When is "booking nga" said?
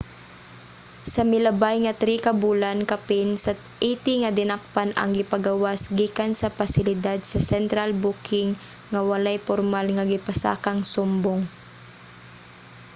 8.03-9.01